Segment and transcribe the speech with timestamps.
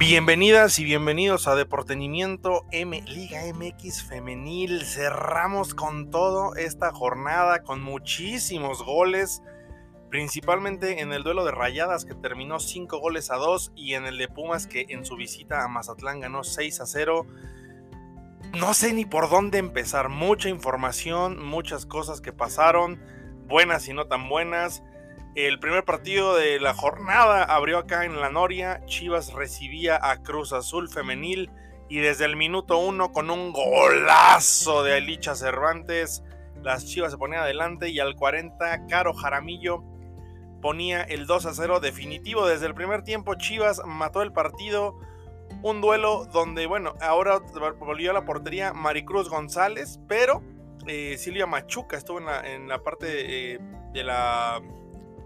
[0.00, 4.80] Bienvenidas y bienvenidos a Deportenimiento M Liga MX Femenil.
[4.86, 9.42] Cerramos con todo esta jornada con muchísimos goles,
[10.08, 14.16] principalmente en el duelo de Rayadas que terminó 5 goles a 2 y en el
[14.16, 17.26] de Pumas que en su visita a Mazatlán ganó 6 a 0.
[18.58, 22.98] No sé ni por dónde empezar, mucha información, muchas cosas que pasaron,
[23.46, 24.82] buenas y no tan buenas.
[25.36, 28.84] El primer partido de la jornada abrió acá en la Noria.
[28.86, 31.50] Chivas recibía a Cruz Azul Femenil
[31.88, 36.24] y desde el minuto uno con un golazo de Alicia Cervantes,
[36.62, 39.84] las Chivas se ponían adelante y al 40 Caro Jaramillo
[40.60, 42.46] ponía el 2 a 0 definitivo.
[42.46, 44.98] Desde el primer tiempo Chivas mató el partido.
[45.62, 47.40] Un duelo donde, bueno, ahora
[47.78, 50.42] volvió a la portería Maricruz González, pero
[50.86, 53.58] eh, Silvia Machuca estuvo en la, parte eh,
[53.92, 54.62] de la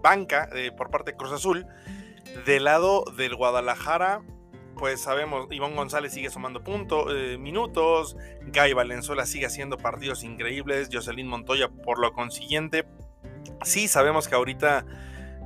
[0.05, 1.65] banca eh, por parte de Cruz Azul.
[2.45, 4.21] Del lado del Guadalajara,
[4.77, 8.15] pues sabemos, Iván González sigue sumando puntos, eh, minutos,
[8.53, 12.85] Guy Valenzuela sigue haciendo partidos increíbles, Jocelyn Montoya por lo consiguiente.
[13.63, 14.85] Sí, sabemos que ahorita,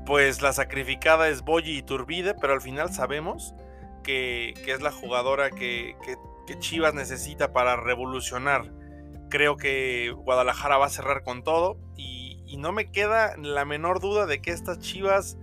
[0.06, 3.54] pues la sacrificada es Boyi y Turbide, pero al final sabemos
[4.04, 5.96] que, es la jugadora que,
[6.48, 8.74] que Chivas necesita para revolucionar.
[9.30, 12.19] Creo que Guadalajara va a cerrar con todo y
[12.50, 15.38] y no me queda la menor duda de que estas chivas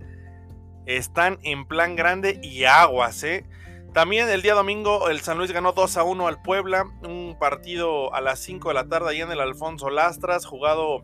[0.85, 3.45] están en plan grande y aguas, ¿eh?
[3.93, 8.13] También el día domingo el San Luis ganó 2 a 1 al Puebla, un partido
[8.13, 11.03] a las 5 de la tarde ahí en el Alfonso Lastras, jugado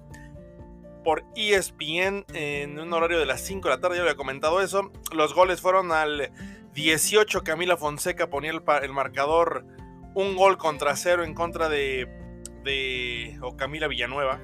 [1.03, 4.91] por ESPN en un horario de las 5 de la tarde, ya había comentado eso.
[5.13, 6.31] Los goles fueron al
[6.73, 9.65] 18, Camila Fonseca ponía el, marcador,
[10.13, 12.07] un gol contra cero en contra de,
[12.63, 14.39] de o Camila Villanueva,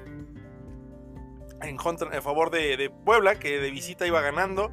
[1.62, 1.78] en,
[2.12, 4.70] en favor de, Puebla, que de visita iba ganando.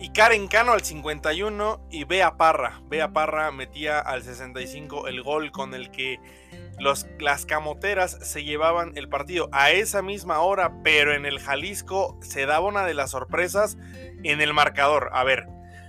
[0.00, 2.80] Y Karen Cano al 51 y Bea Parra.
[2.84, 6.20] Bea Parra metía al 65 el gol con el que
[6.78, 12.16] los, las camoteras se llevaban el partido a esa misma hora, pero en el Jalisco
[12.22, 13.76] se daba una de las sorpresas
[14.22, 15.10] en el marcador.
[15.12, 15.46] A ver,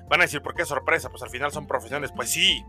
[0.10, 1.10] van a decir, ¿por qué sorpresa?
[1.10, 2.12] Pues al final son profesiones.
[2.12, 2.66] Pues sí.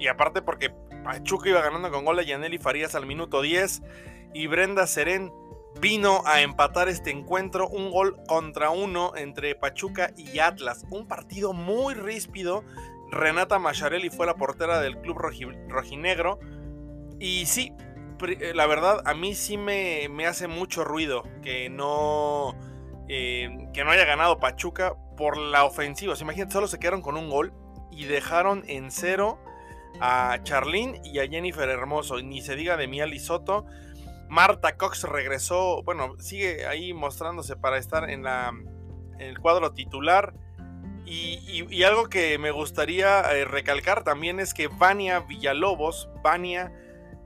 [0.00, 0.70] Y aparte porque
[1.04, 3.82] Pachuca iba ganando con gol de Yaneli Farías al minuto 10
[4.34, 5.32] y Brenda Serén
[5.80, 11.52] vino a empatar este encuentro, un gol contra uno entre Pachuca y Atlas, un partido
[11.52, 12.64] muy ríspido.
[13.10, 15.18] Renata Macharelli fue la portera del club
[15.68, 16.38] rojinegro
[17.18, 17.72] y sí,
[18.26, 22.56] eh, la verdad a mí sí me, me hace mucho ruido que no,
[23.08, 26.14] eh, que no haya ganado Pachuca por la ofensiva.
[26.20, 27.52] imagínate, solo se quedaron con un gol
[27.90, 29.38] y dejaron en cero
[30.00, 32.20] a Charlín y a Jennifer Hermoso.
[32.22, 33.66] Ni se diga de Mia Soto
[34.32, 38.50] Marta Cox regresó, bueno, sigue ahí mostrándose para estar en, la,
[39.18, 40.32] el cuadro titular.
[41.04, 46.72] Y, algo que me gustaría eh, recalcar también es que Vania Villalobos, Vania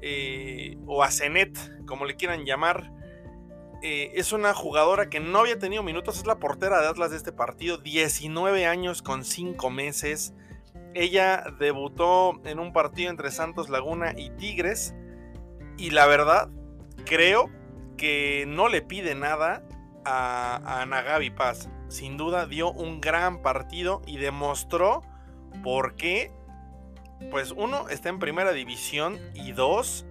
[0.03, 1.57] eh, o Asenet,
[1.87, 2.91] como le quieran llamar,
[3.85, 7.19] eh, es una jugadora que no había tenido minutos, es la portera de Atlas de
[7.19, 10.35] este partido, 19 años con 5 meses.
[10.93, 14.93] Ella debutó en un partido entre Santos Laguna y Tigres.
[15.79, 16.49] Y la verdad,
[17.07, 17.51] creo
[17.97, 19.63] que no le pide nada
[20.05, 21.71] a, a Nagabi Paz.
[21.89, 25.01] Sin duda dio un gran partido y demostró
[25.63, 26.33] por qué,
[27.31, 30.05] pues uno, está en primera división y dos,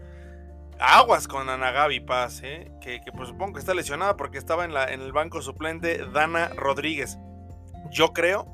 [0.79, 2.71] aguas con Anagabi Paz, ¿eh?
[2.81, 6.49] que, pues supongo que está lesionada porque estaba en, la, en el banco suplente Dana
[6.49, 7.17] Rodríguez.
[7.91, 8.51] Yo creo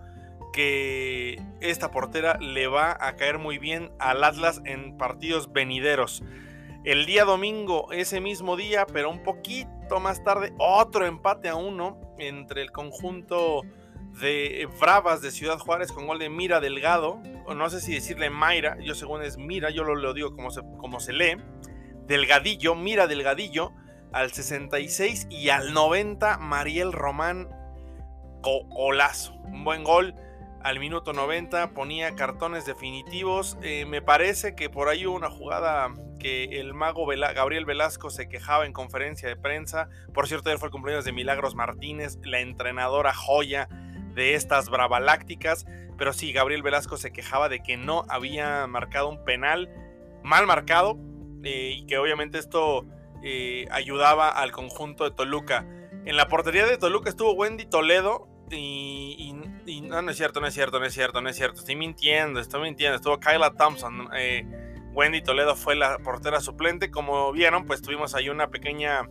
[0.53, 6.23] que esta portera le va a caer muy bien al Atlas en partidos venideros.
[6.83, 11.99] El día domingo, ese mismo día, pero un poquito más tarde, otro empate a uno
[12.17, 13.61] entre el conjunto
[14.19, 18.31] de Bravas de Ciudad Juárez con gol de Mira Delgado, o no sé si decirle
[18.31, 21.37] Mayra, yo según es Mira, yo lo, digo como se, como se lee,
[22.07, 23.73] Delgadillo, Mira Delgadillo,
[24.11, 27.47] al 66 y al 90 Mariel Román
[28.41, 30.15] golazo, un buen gol
[30.63, 33.57] al minuto 90 ponía cartones definitivos.
[33.63, 38.29] Eh, me parece que por ahí hubo una jugada que el mago Gabriel Velasco se
[38.29, 39.89] quejaba en conferencia de prensa.
[40.13, 43.67] Por cierto, él fue el cumpleaños de Milagros Martínez, la entrenadora joya
[44.13, 45.65] de estas bravalácticas.
[45.97, 49.69] Pero sí, Gabriel Velasco se quejaba de que no había marcado un penal
[50.23, 50.99] mal marcado
[51.43, 52.85] eh, y que obviamente esto
[53.23, 55.65] eh, ayudaba al conjunto de Toluca.
[56.05, 59.33] En la portería de Toluca estuvo Wendy Toledo, y,
[59.83, 61.59] no, no es cierto, no es cierto, no es cierto, no es cierto.
[61.59, 62.97] Estoy mintiendo, estoy mintiendo.
[62.97, 64.09] Estuvo Kyla Thompson.
[64.13, 64.45] Eh,
[64.93, 66.91] Wendy Toledo fue la portera suplente.
[66.91, 69.09] Como vieron, pues tuvimos ahí una pequeña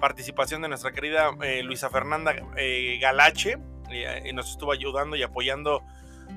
[0.00, 3.58] participación de nuestra querida eh, Luisa Fernanda eh, Galache.
[4.24, 5.82] y nos estuvo ayudando y apoyando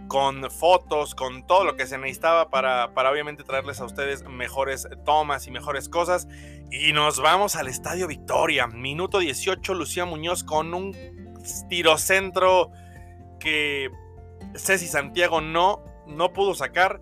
[0.07, 4.87] con fotos, con todo lo que se necesitaba para, para obviamente traerles a ustedes mejores
[5.05, 6.27] tomas y mejores cosas.
[6.71, 8.67] Y nos vamos al Estadio Victoria.
[8.67, 10.95] Minuto 18, Lucía Muñoz con un
[11.69, 12.71] tirocentro
[13.39, 13.89] que
[14.55, 17.01] Ceci Santiago no, no pudo sacar.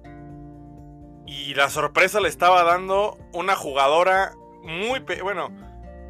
[1.29, 4.33] Y la sorpresa le estaba dando una jugadora
[4.63, 5.49] muy, bueno,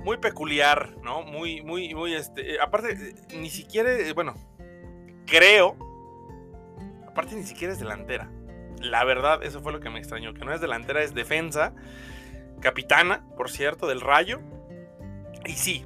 [0.02, 1.24] muy peculiar, ¿no?
[1.24, 4.34] Muy, muy, muy, este, eh, aparte, eh, ni siquiera, eh, bueno,
[5.26, 5.76] creo,
[7.06, 8.32] aparte ni siquiera es delantera.
[8.80, 11.74] La verdad, eso fue lo que me extrañó, que no es delantera, es defensa,
[12.62, 14.40] capitana, por cierto, del Rayo.
[15.46, 15.86] Y sí,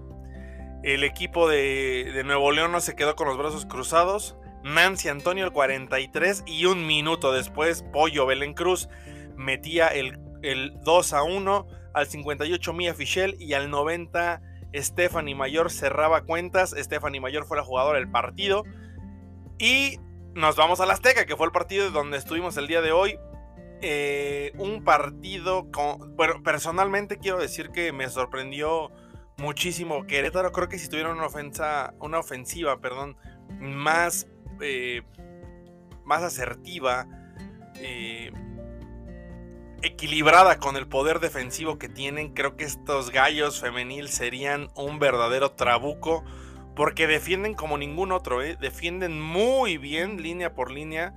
[0.84, 4.38] el equipo de, de Nuevo León no se quedó con los brazos cruzados.
[4.64, 8.88] Nancy Antonio el 43 y un minuto después Pollo Belén Cruz
[9.36, 14.42] metía el, el 2 a 1 al 58 Mia Fischel y al 90
[14.76, 16.76] Stephanie Mayor cerraba cuentas.
[16.78, 18.64] Stephanie Mayor fue la jugadora del partido.
[19.60, 20.00] Y
[20.34, 23.20] nos vamos a la Azteca, que fue el partido donde estuvimos el día de hoy.
[23.82, 26.16] Eh, un partido con.
[26.16, 28.92] Bueno, personalmente quiero decir que me sorprendió
[29.38, 30.08] muchísimo.
[30.08, 33.18] Querétaro, creo que si tuvieron una ofensa, una ofensiva, perdón,
[33.60, 34.28] más,
[34.62, 35.04] eh,
[36.06, 37.08] más asertiva.
[37.76, 38.32] Eh,
[39.84, 45.52] equilibrada con el poder defensivo que tienen, creo que estos gallos femenil serían un verdadero
[45.52, 46.24] trabuco
[46.76, 48.58] porque defienden como ningún otro, ¿eh?
[48.60, 51.14] defienden muy bien línea por línea,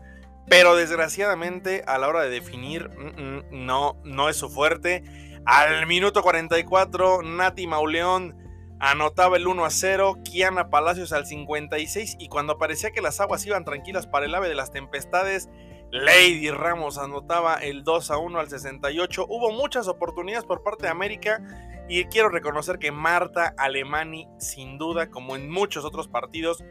[0.48, 5.04] pero desgraciadamente a la hora de definir mm, mm, no, no es su fuerte.
[5.46, 8.36] Al minuto 44, Nati Mauleón
[8.80, 13.46] anotaba el 1 a 0, Kiana Palacios al 56 y cuando parecía que las aguas
[13.46, 15.48] iban tranquilas para el ave de las tempestades,
[15.91, 19.27] Lady Ramos anotaba el 2 a 1 al 68.
[19.29, 21.41] Hubo muchas oportunidades por parte de América
[21.88, 26.65] y quiero reconocer que Marta Alemani, sin duda, como en muchos otros partidos,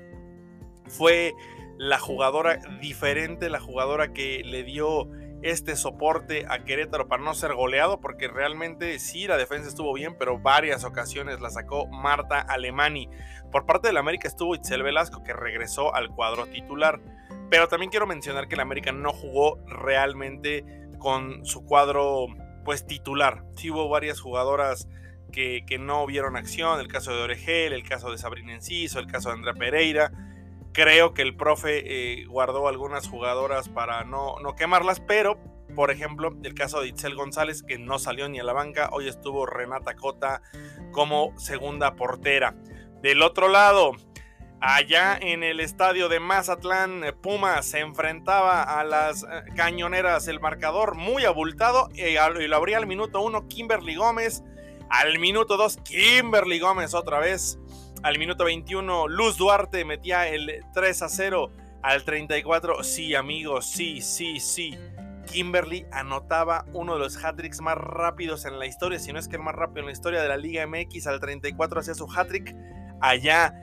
[0.88, 1.34] fue
[1.78, 5.10] la jugadora diferente, la jugadora que le dio
[5.46, 10.18] este soporte a Querétaro para no ser goleado, porque realmente sí, la defensa estuvo bien,
[10.18, 13.12] pero varias ocasiones la sacó Marta Alemani.
[13.52, 17.00] Por parte del América estuvo Itzel Velasco, que regresó al cuadro titular.
[17.52, 20.66] Pero también quiero mencionar que el América no jugó realmente
[20.98, 22.26] con su cuadro
[22.64, 23.44] pues titular.
[23.56, 24.88] Sí hubo varias jugadoras
[25.32, 29.30] que, no vieron acción, el caso de Oregel, el caso de Sabrina Enciso, el caso
[29.30, 30.12] de Andrea Pereira.
[30.76, 35.40] Creo que el profe eh, guardó algunas jugadoras para no, no quemarlas, pero
[35.74, 39.08] por ejemplo, el caso de Itzel González, que no salió ni a la banca, hoy
[39.08, 40.42] estuvo Renata Cota
[40.92, 42.56] como segunda portera.
[43.02, 43.94] Del otro lado,
[44.62, 50.28] Allá en el estadio de Mazatlán, eh, Puma se enfrentaba a las eh, cañoneras.
[50.28, 52.16] El marcador muy abultado y
[52.48, 54.44] lo abría al minuto 1 Kimberly Gómez.
[54.90, 57.60] Al minuto 2 Kimberly Gómez otra vez.
[58.06, 61.52] Al minuto 21 Luz Duarte metía el 3 a 0.
[61.82, 64.78] Al 34, sí amigos, sí, sí, sí.
[65.26, 69.38] Kimberly anotaba uno de los hat-tricks más rápidos en la historia, si no es que
[69.38, 71.08] el más rápido en la historia de la Liga MX.
[71.08, 72.56] Al 34 hacía su hat-trick
[73.02, 73.56] allá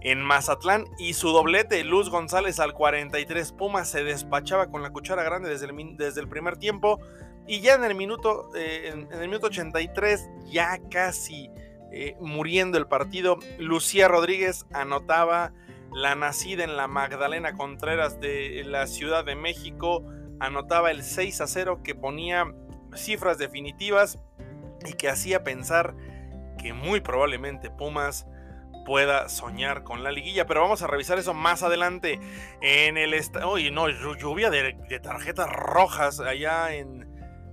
[0.00, 5.24] en Mazatlán y su doblete, Luz González al 43, Puma se despachaba con la cuchara
[5.24, 7.00] grande desde el, desde el primer tiempo
[7.46, 11.50] y ya en el minuto, eh, en, el minuto 83, ya casi
[11.94, 15.52] eh, muriendo el partido, Lucía Rodríguez anotaba
[15.92, 20.04] la nacida en la Magdalena Contreras de la Ciudad de México,
[20.40, 22.52] anotaba el 6 a 0 que ponía
[22.94, 24.18] cifras definitivas
[24.84, 25.94] y que hacía pensar
[26.58, 28.26] que muy probablemente Pumas
[28.84, 30.46] pueda soñar con la liguilla.
[30.46, 32.20] Pero vamos a revisar eso más adelante.
[32.60, 37.08] En el Oye, no, lluvia de, tarjetas rojas allá en,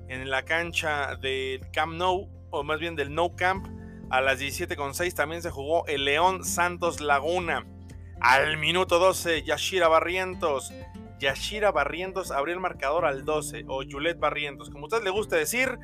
[0.07, 3.67] en, la cancha del Camp Nou, o más bien del No Camp.
[4.11, 7.65] A las 17.6 también se jugó el León Santos Laguna.
[8.19, 10.73] Al minuto 12, Yashira Barrientos.
[11.17, 15.37] Yashira Barrientos abrió el marcador al 12, o Juliet Barrientos, como a usted le guste
[15.37, 15.79] decir.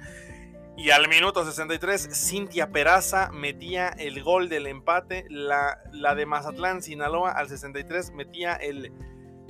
[0.76, 5.26] Y al minuto 63, Cintia Peraza metía el gol del empate.
[5.30, 8.92] La, de Mazatlán, Sinaloa, al 63 metía el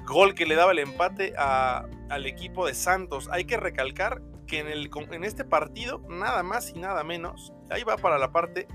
[0.05, 3.27] gol que le daba el empate al equipo de Santos.
[3.31, 7.83] Hay que recalcar que en, el, en este partido, nada más y nada menos, ahí
[7.83, 8.67] va para la parte,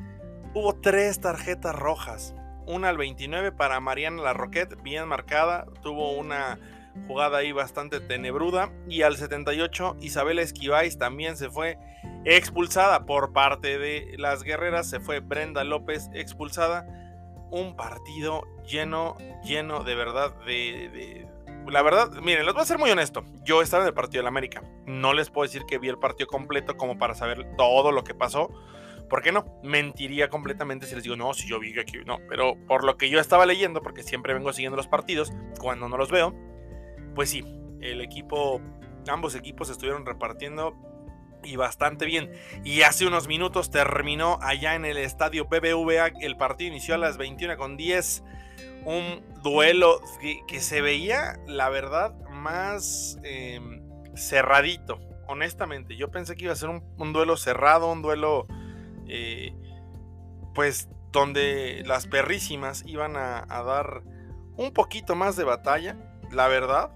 [0.55, 2.35] hubo tres tarjetas rojas.
[2.67, 6.59] Una al 29 para Mariana Larroquette, bien marcada, tuvo una
[7.07, 8.71] jugada ahí bastante tenebruda.
[8.89, 11.79] Y al 78, Isabel Esquivais también se fue
[12.25, 14.89] expulsada por parte de las guerreras.
[14.89, 16.87] Se fue Brenda López expulsada.
[17.51, 21.27] Un partido lleno, lleno de verdad de,
[21.69, 23.25] la verdad, miren, les voy a ser muy honesto.
[23.45, 24.63] Yo estaba en el partido de la América.
[24.87, 28.15] No les puedo decir que vi el partido completo como para saber todo lo que
[28.15, 28.51] pasó.
[29.09, 29.45] ¿Por qué no?
[29.63, 32.19] Mentiría completamente si les digo, no, si yo vi que aquí, no.
[32.29, 35.97] Pero por lo que yo estaba leyendo, porque siempre vengo siguiendo los partidos, cuando no
[35.97, 36.35] los veo,
[37.15, 37.45] pues sí,
[37.81, 38.61] el equipo,
[39.09, 40.75] ambos equipos estuvieron repartiendo
[41.45, 42.31] y bastante bien.
[42.65, 46.13] Y hace unos minutos terminó allá en el estadio BBVA.
[46.21, 48.23] El partido inició a las 21 con 10.
[48.85, 50.01] Un duelo
[50.49, 53.83] que, se veía, la verdad, más em,
[54.15, 55.01] cerradito.
[55.29, 58.47] Honestamente, yo pensé que iba a ser un, duelo cerrado, un duelo,
[59.07, 59.55] eh,
[60.55, 64.03] pues, donde las perrísimas iban a, dar
[64.57, 65.97] un poquito más de batalla.
[66.31, 66.93] La verdad,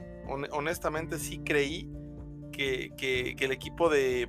[0.51, 1.89] honestamente, sí creí
[2.53, 4.29] que, el equipo de,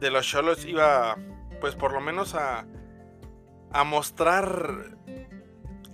[0.00, 1.16] de los Cholos iba,
[1.60, 2.66] pues por lo menos a,
[3.72, 4.96] a mostrar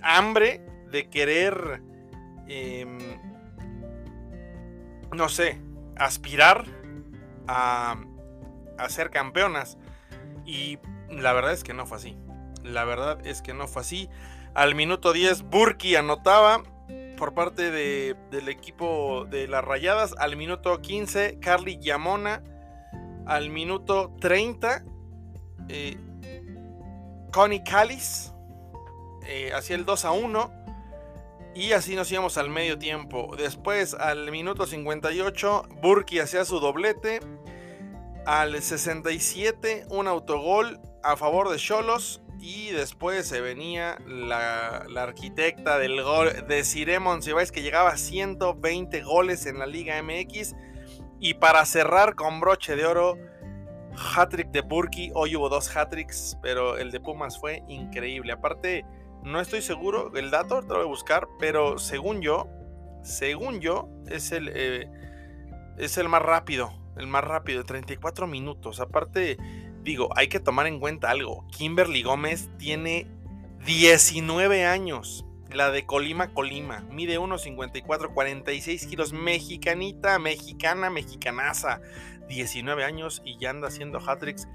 [0.03, 1.83] hambre de querer,
[2.47, 2.99] em,
[5.13, 5.61] no sé,
[5.97, 6.65] aspirar
[7.47, 7.97] a,
[8.79, 9.79] a ser campeonas.
[10.45, 10.79] Y
[11.11, 12.17] la verdad es que no fue así.
[12.63, 14.09] La verdad es que no fue así.
[14.55, 16.63] Al minuto 10, Burki anotaba
[17.17, 20.15] por parte del equipo de las Rayadas.
[20.19, 22.43] Al minuto 15, Carly Yamona.
[23.27, 24.85] Al minuto 30,
[25.69, 25.97] eh,
[27.31, 28.33] Connie Callis
[29.29, 30.51] eh, hacía el 2 a 1.
[31.55, 33.35] Y así nos íbamos al medio tiempo.
[33.37, 37.21] Después, al minuto 58, Burki hacía su doblete.
[38.25, 42.23] Al 67, un autogol a favor de Cholos.
[42.41, 49.03] Y después se venía la, arquitecta del gol de Ciremon Cibáez que llegaba a 120
[49.03, 50.55] goles en la Liga MX.
[51.21, 53.19] Y para cerrar con broche de oro,
[54.15, 55.11] hat-trick de Burki.
[55.15, 58.33] Hoy hubo dos hat-tricks, pero el de Pumas fue increíble.
[58.33, 58.85] Aparte,
[59.23, 62.49] no estoy seguro el dato, te lo voy a buscar, pero según yo,
[63.03, 64.89] según yo, es el, eh,
[65.79, 66.73] es el más rápido.
[66.97, 68.81] El más rápido, 34 minutos.
[68.81, 69.39] Aparte
[69.83, 71.47] digo, hay que tomar en cuenta algo.
[71.57, 73.07] Kimberly Gómez tiene
[73.65, 75.25] 19 años.
[75.53, 76.81] La de Colima, Colima.
[76.91, 79.13] Mide 1,54, 46 kilos.
[79.13, 81.81] Mexicanita, mexicana, mexicanaza.
[82.29, 84.47] 19 años y ya anda haciendo hat-tricks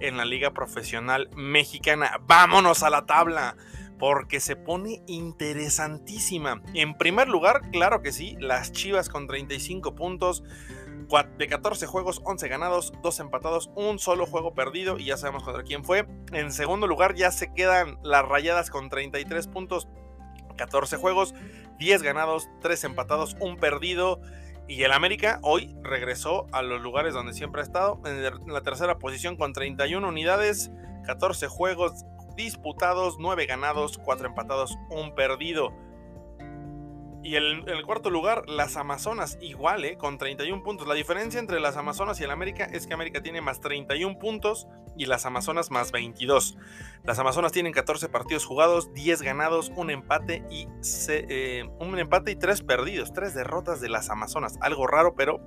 [0.00, 2.20] en la liga profesional mexicana.
[2.26, 3.56] Vámonos a la tabla
[3.98, 6.62] porque se pone interesantísima.
[6.74, 10.44] En primer lugar, claro que sí, las Chivas con 35 puntos
[11.38, 15.62] de 14 juegos, 11 ganados, 2 empatados, un solo juego perdido y ya sabemos contra
[15.62, 16.06] quién fue.
[16.32, 19.88] En segundo lugar ya se quedan las rayadas con 33 puntos,
[20.56, 21.34] 14 juegos,
[21.78, 24.20] 10 ganados, 3 empatados, un perdido.
[24.68, 28.98] Y el América hoy regresó a los lugares donde siempre ha estado, en la tercera
[28.98, 30.70] posición con 31 unidades,
[31.06, 32.04] 14 juegos
[32.38, 35.74] disputados, 9 ganados, 4 empatados, un perdido.
[37.22, 39.98] Y en el, cuarto lugar, las Amazonas, igual, ¿eh?
[39.98, 40.86] con 31 puntos.
[40.86, 44.68] La diferencia entre las Amazonas y el América es que América tiene más 31 puntos
[44.96, 46.56] y las Amazonas más 22.
[47.04, 50.68] Las Amazonas tienen 14 partidos jugados, 10 ganados, un empate y,
[51.08, 53.12] eh, un empate y 3 perdidos.
[53.12, 54.56] 3 derrotas de las Amazonas.
[54.62, 55.40] Algo raro, pero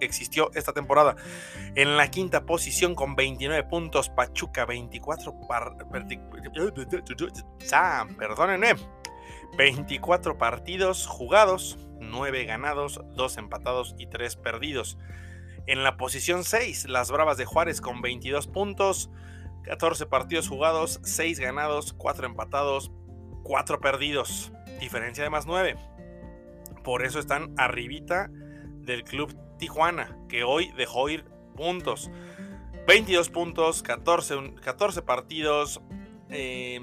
[0.00, 1.16] existió esta temporada.
[1.74, 5.34] En la quinta posición con 29 puntos, Pachuca 24
[8.18, 8.74] perdónenme.
[9.56, 14.98] 24 partidos jugados, 9 ganados, 2 empatados y 3 perdidos.
[15.66, 19.10] En la posición 6, las Bravas de Juárez con 22 puntos,
[19.64, 22.90] 14 partidos jugados, 6 ganados, 4 empatados,
[23.42, 24.52] 4 perdidos.
[24.80, 25.76] Diferencia de más 9.
[26.84, 31.24] Por eso están arribita del club Tijuana, que hoy dejó ir
[31.54, 32.10] puntos.
[32.86, 35.82] 22 puntos, 14, 14 partidos,
[36.28, 36.80] 6 eh,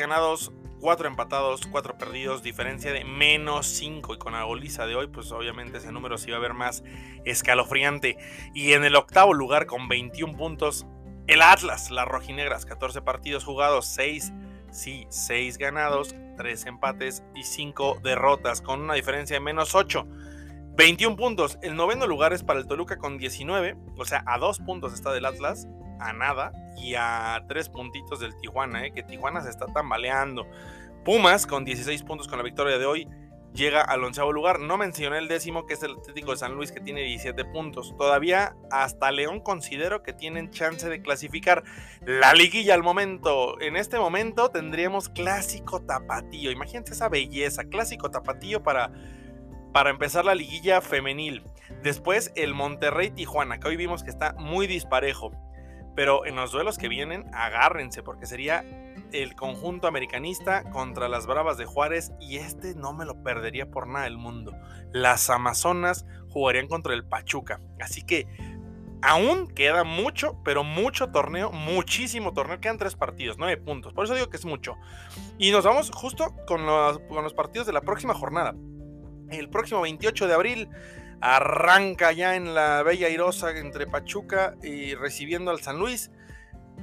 [0.00, 4.14] ganados, 4 empatados, 4 perdidos, diferencia de menos 5.
[4.14, 6.82] Y con la goliza de hoy, pues obviamente ese número se iba a ver más
[7.24, 8.16] escalofriante.
[8.54, 10.86] Y en el octavo lugar, con 21 puntos,
[11.26, 14.32] el Atlas, las rojinegras, 14 partidos jugados, 6,
[14.72, 20.06] sí, 6 ganados, 3 empates y 5 derrotas, con una diferencia de menos 8.
[20.74, 21.58] 21 puntos.
[21.62, 25.12] El noveno lugar es para el Toluca con 19, o sea, a 2 puntos está
[25.12, 25.68] del Atlas
[26.02, 28.92] a nada y a tres puntitos del Tijuana, ¿eh?
[28.92, 30.46] que Tijuana se está tambaleando.
[31.04, 33.08] Pumas con 16 puntos con la victoria de hoy
[33.54, 34.60] llega al onceavo lugar.
[34.60, 37.94] No mencioné el décimo, que es el Atlético de San Luis, que tiene 17 puntos.
[37.96, 41.62] Todavía hasta León considero que tienen chance de clasificar
[42.04, 43.60] la liguilla al momento.
[43.60, 46.50] En este momento tendríamos clásico tapatío.
[46.50, 48.90] Imagínense esa belleza, clásico tapatío para,
[49.72, 51.42] para empezar la liguilla femenil.
[51.82, 55.32] Después el Monterrey Tijuana, que hoy vimos que está muy disparejo.
[55.94, 58.64] Pero en los duelos que vienen, agárrense, porque sería
[59.12, 63.86] el conjunto americanista contra las Bravas de Juárez y este no me lo perdería por
[63.86, 64.52] nada del mundo.
[64.92, 67.60] Las Amazonas jugarían contra el Pachuca.
[67.78, 68.26] Así que
[69.02, 72.60] aún queda mucho, pero mucho torneo, muchísimo torneo.
[72.60, 73.92] Quedan tres partidos, nueve puntos.
[73.92, 74.76] Por eso digo que es mucho.
[75.36, 78.54] Y nos vamos justo con los partidos de la próxima jornada.
[79.30, 80.68] El próximo 28 de abril
[81.20, 86.10] arranca ya en la Bella Irosa entre Pachuca y recibiendo al San Luis.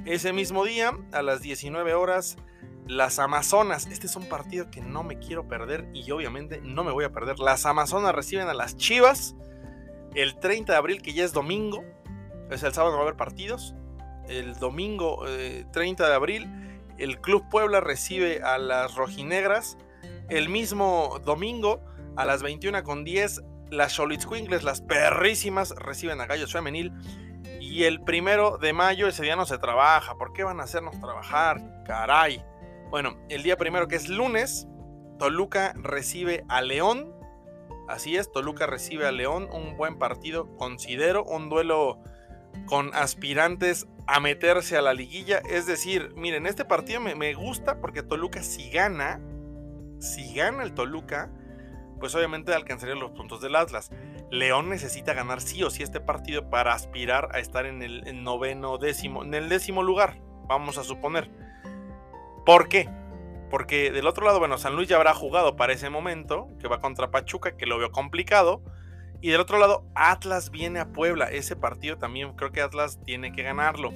[0.06, 2.36] Ese mismo día, a las 19 horas,
[2.86, 3.86] las Amazonas.
[3.86, 7.12] Este es un partido que no me quiero perder y obviamente no me voy a
[7.12, 7.38] perder.
[7.38, 9.36] Las Amazonas reciben a las Chivas
[10.14, 11.84] el 30 de abril, que ya es domingo.
[12.50, 13.74] Es el sábado va a haber partidos.
[14.28, 15.24] El domingo
[15.72, 16.48] 30 eh, de abril,
[16.98, 19.76] el Club Puebla recibe a las Rojinegras.
[20.28, 21.80] El mismo domingo,
[22.16, 26.92] a las 21 con 10, las Xolitzcuingles, las perrísimas, reciben a Gallos Femenil.
[27.60, 30.16] Y el primero de mayo, ese día no se trabaja.
[30.16, 31.60] ¿Por qué van a hacernos trabajar?
[31.84, 32.44] Caray.
[32.90, 34.66] Bueno, el día primero que es lunes,
[35.18, 37.14] Toluca recibe a León.
[37.88, 39.48] Así es, Toluca recibe a León.
[39.52, 41.24] Un buen partido, considero.
[41.24, 42.00] Un duelo
[42.66, 45.38] con aspirantes a meterse a la liguilla.
[45.48, 49.20] Es decir, miren, este partido me, me gusta porque Toluca si gana,
[50.00, 51.30] si gana el Toluca,
[52.00, 53.90] pues obviamente alcanzaría los puntos del Atlas.
[54.30, 58.78] León necesita ganar sí o sí este partido para aspirar a estar en el noveno
[58.78, 61.30] décimo, en el décimo lugar, vamos a suponer.
[62.44, 62.88] ¿Por qué?
[63.50, 66.80] Porque del otro lado, bueno, San Luis ya habrá jugado para ese momento, que va
[66.80, 68.62] contra Pachuca, que lo veo complicado.
[69.20, 71.26] Y del otro lado, Atlas viene a Puebla.
[71.26, 73.92] Ese partido también creo que Atlas tiene que ganarlo.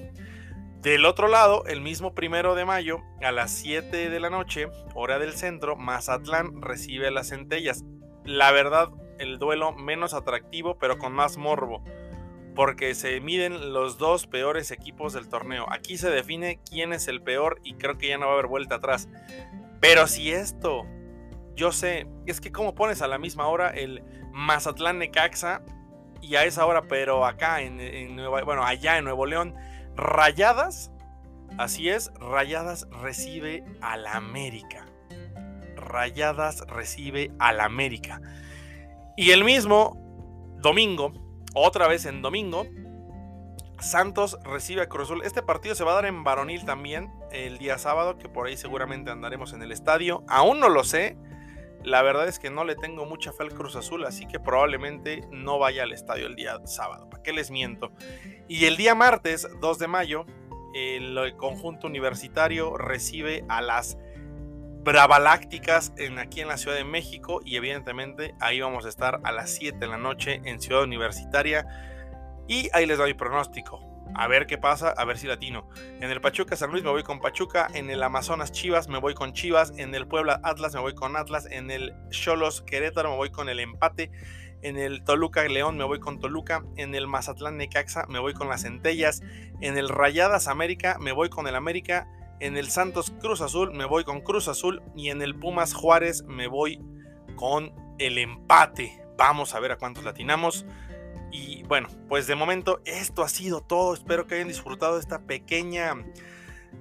[0.84, 5.18] Del otro lado, el mismo primero de mayo, a las 7 de la noche, hora
[5.18, 7.86] del centro, Mazatlán recibe a las centellas.
[8.22, 11.82] La verdad, el duelo menos atractivo, pero con más morbo,
[12.54, 15.64] porque se miden los dos peores equipos del torneo.
[15.70, 18.48] Aquí se define quién es el peor y creo que ya no va a haber
[18.48, 19.08] vuelta atrás.
[19.80, 20.84] Pero si esto,
[21.54, 25.62] yo sé, es que como pones a la misma hora el Mazatlán Necaxa
[26.20, 29.54] y a esa hora, pero acá en, en bueno, allá en Nuevo León
[29.96, 30.90] Rayadas,
[31.58, 34.86] así es, Rayadas recibe al América.
[35.76, 38.20] Rayadas recibe al América.
[39.16, 39.96] Y el mismo
[40.58, 41.12] domingo,
[41.54, 42.66] otra vez en domingo,
[43.78, 45.22] Santos recibe a Cruz Azul.
[45.24, 48.56] Este partido se va a dar en varonil también el día sábado, que por ahí
[48.56, 50.24] seguramente andaremos en el estadio.
[50.28, 51.16] Aún no lo sé.
[51.84, 55.22] La verdad es que no le tengo mucha fe al Cruz Azul, así que probablemente
[55.30, 57.10] no vaya al estadio el día sábado.
[57.10, 57.92] ¿Para qué les miento?
[58.48, 60.24] Y el día martes, 2 de mayo,
[60.74, 63.98] el conjunto universitario recibe a las
[64.82, 69.32] Bravalácticas en, aquí en la Ciudad de México y evidentemente ahí vamos a estar a
[69.32, 71.66] las 7 de la noche en Ciudad Universitaria
[72.48, 75.68] y ahí les doy pronóstico a ver qué pasa, a ver si latino.
[76.00, 79.14] En el Pachuca San Luis me voy con Pachuca, en el Amazonas Chivas me voy
[79.14, 83.16] con Chivas, en el Puebla Atlas me voy con Atlas, en el Cholos Querétaro me
[83.16, 84.10] voy con el empate,
[84.62, 88.48] en el Toluca León me voy con Toluca, en el Mazatlán Necaxa me voy con
[88.48, 89.22] las Centellas,
[89.60, 92.08] en el Rayadas América me voy con el América,
[92.40, 96.24] en el Santos Cruz Azul me voy con Cruz Azul y en el Pumas Juárez
[96.24, 96.80] me voy
[97.36, 99.00] con el empate.
[99.16, 100.66] Vamos a ver a cuántos latinamos.
[101.34, 103.92] Y bueno, pues de momento esto ha sido todo.
[103.92, 105.94] Espero que hayan disfrutado esta pequeña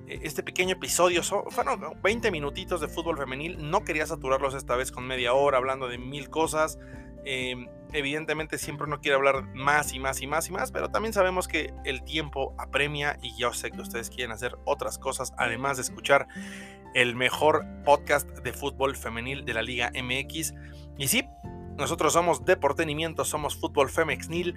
[0.08, 1.24] e, este pequeño episodio.
[1.24, 3.58] fueron 20 minutitos de fútbol femenil.
[3.72, 6.78] No quería saturarlos esta vez con media hora hablando de mil cosas.
[7.26, 11.14] Em, evidentemente siempre uno quiere hablar más y más y más y más, pero también
[11.14, 15.78] sabemos que el tiempo apremia y yo sé que ustedes quieren hacer otras cosas además
[15.78, 16.28] de escuchar
[16.94, 20.54] el mejor podcast de fútbol femenil de la Liga MX.
[21.00, 21.24] Y sí,
[21.78, 24.54] nosotros somos Deportenimiento, somos Fútbol Femexnil.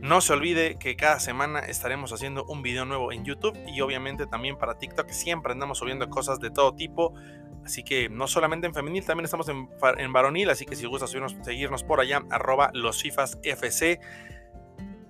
[0.00, 4.26] No se olvide que cada semana estaremos haciendo un video nuevo en YouTube y obviamente
[4.26, 5.08] también para TikTok.
[5.08, 7.14] Siempre andamos subiendo cosas de todo tipo.
[7.64, 10.50] Así que no solamente en femenil, también estamos en, varonil.
[10.50, 13.38] Así que si gusta seguirnos por allá, arroba los FIFAs.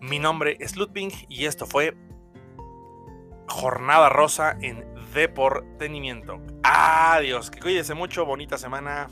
[0.01, 1.97] Mi nombre es Ludwig y esto fue
[3.49, 6.41] Jornada Rosa en Deportenimiento.
[6.63, 9.09] Adiós, que cuídese mucho, bonita semana.